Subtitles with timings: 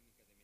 [0.00, 0.39] técnica de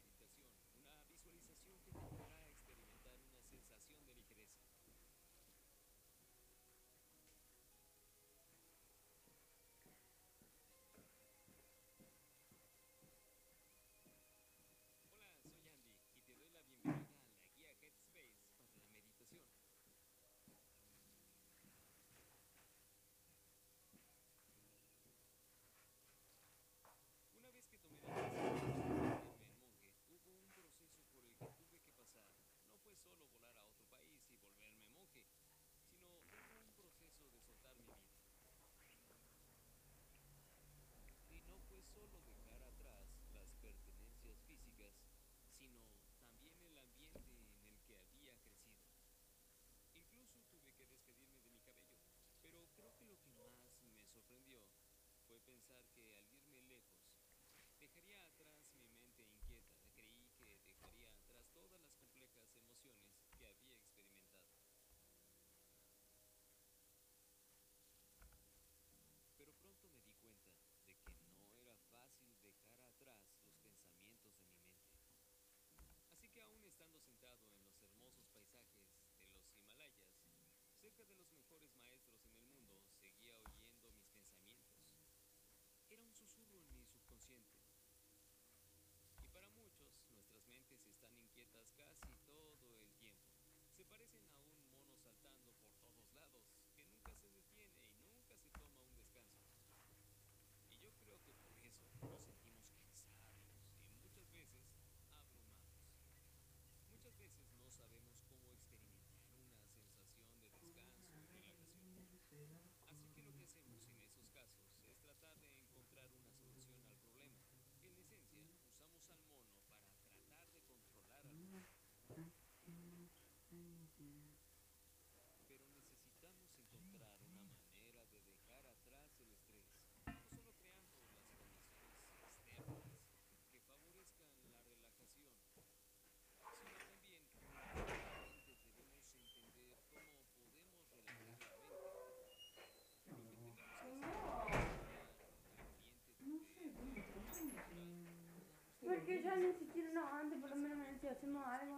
[151.27, 151.77] hacemos algo.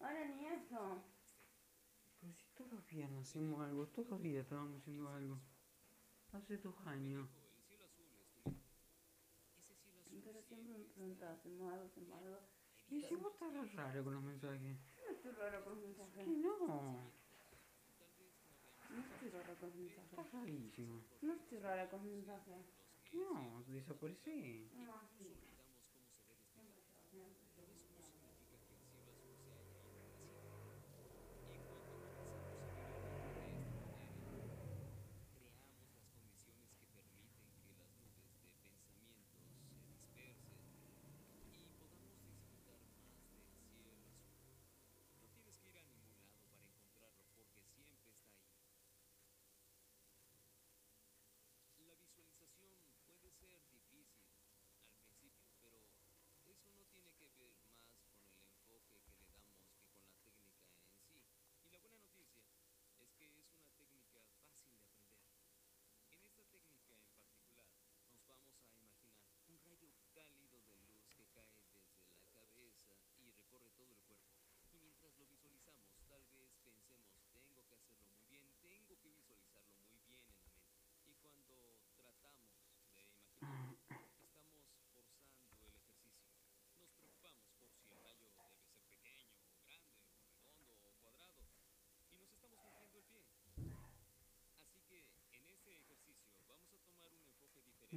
[0.00, 1.02] Ahora ni eso.
[2.20, 5.38] Pero si todavía no hacemos algo, todavía estábamos haciendo algo.
[6.32, 7.28] Hace dos años.
[10.24, 12.38] Pero siempre me preguntas, hacemos algo, hacemos algo.
[12.90, 14.76] Y si vos estás raro con los mensajes.
[15.04, 16.24] No estoy raro con los mensajes.
[16.24, 17.12] Que no.
[18.90, 20.10] No estoy rara con los mensajes.
[20.10, 21.00] Estás rarísimo.
[21.22, 22.66] No estoy rara con los mensajes.
[23.12, 24.70] No, desaparecí.
[24.74, 25.51] No, sí.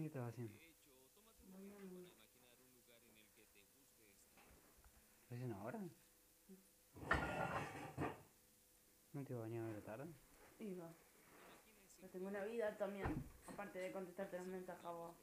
[0.05, 0.53] que te va haciendo.
[5.29, 5.79] ¿Lo hacen ahora?
[9.13, 10.13] ¿No te iba a bañar a la tarde?
[10.59, 10.93] Iba.
[11.97, 15.15] Pero tengo una vida también, aparte de contestarte los mensajes a vos.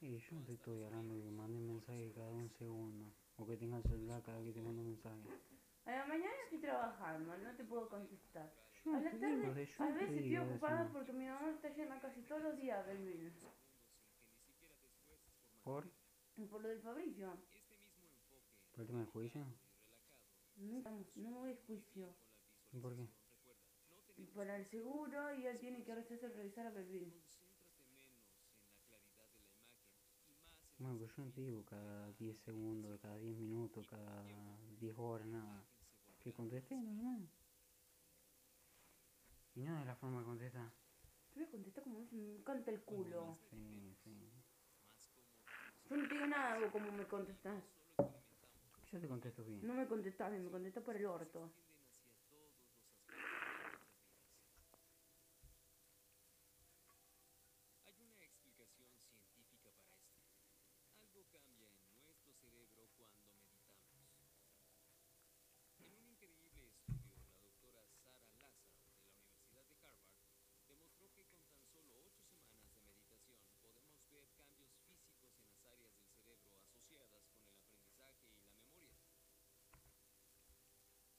[0.00, 3.12] Y yo no te estoy hablando de que manden mensajes cada un segundo.
[3.36, 5.22] O que tengas celular cada vez que te mando mensaje.
[5.84, 8.50] A la mañana estoy trabajando, no te puedo contestar.
[8.86, 12.56] A la tarde, a veces estoy ocupada porque mi mamá está llena casi todos los
[12.56, 13.34] días del menos.
[15.62, 15.84] ¿Por?
[16.50, 17.36] Por lo del Fabricio.
[18.72, 19.44] ¿Por el tema del juicio?
[20.56, 20.82] No,
[21.16, 22.08] no me voy juicio.
[22.72, 23.06] ¿Y por qué?
[24.16, 27.12] Y para el seguro y él tiene que hacerse revisar a Belvin.
[30.78, 34.24] Bueno, pero yo no te digo cada 10 segundos, cada 10 minutos, cada
[34.78, 35.62] 10 horas, nada.
[36.18, 37.39] Que contesté, no, no.
[39.54, 40.72] Y no de la forma que contesta.
[41.34, 43.38] Yo le contesto como si me canta el culo.
[43.50, 44.10] Sí, sí.
[45.88, 47.62] Yo no te digo nada como me contestás.
[48.92, 49.66] Yo te contesto bien.
[49.66, 51.50] No me contestás bien, me contestás por el orto.
[57.86, 59.70] Hay una explicación científica para esto.
[60.98, 64.20] Algo cambia en nuestro cerebro cuando meditamos.
[65.78, 70.18] En un increíble estudio, la doctora Sarah Lazar de la Universidad de Harvard
[70.66, 75.62] demostró que con tan solo ocho semanas de meditación podemos ver cambios físicos en las
[75.64, 78.90] áreas del cerebro asociadas con el aprendizaje y la memoria.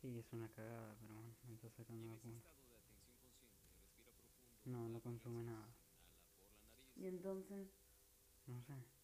[0.00, 2.42] Sí, es una cagada, pero bueno, me está sacando de.
[4.64, 5.66] No, no consume nada.
[6.96, 7.68] Y entonces,
[8.46, 8.97] No sé.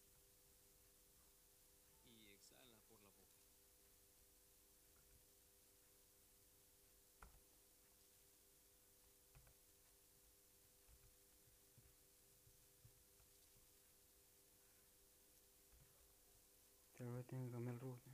[17.27, 18.11] Tengo que cambiar ruta.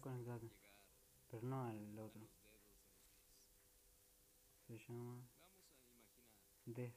[0.00, 0.40] está conectada.
[1.30, 2.22] Pero no al otro.
[4.66, 5.20] Se llama
[6.66, 6.92] Des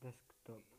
[0.00, 0.73] Desktop.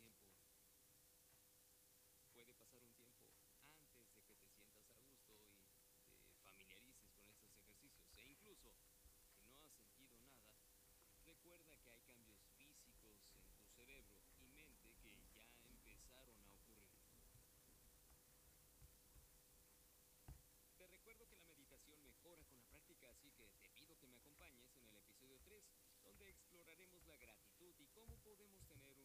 [0.00, 0.32] tiempo.
[2.32, 5.34] Puede pasar un tiempo antes de que te sientas a gusto
[6.16, 8.08] y te familiarices con estos ejercicios.
[8.16, 8.72] E incluso,
[9.20, 10.48] si no has sentido nada,
[11.24, 16.90] recuerda que hay cambios físicos en tu cerebro y mente que ya empezaron a ocurrir.
[20.78, 24.16] Te recuerdo que la meditación mejora con la práctica, así que te pido que me
[24.16, 25.64] acompañes en el episodio 3,
[26.04, 28.99] donde exploraremos la gratitud y cómo podemos tener